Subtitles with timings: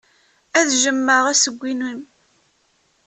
[0.59, 2.01] Ad jjmeɣ assewwi-nnem.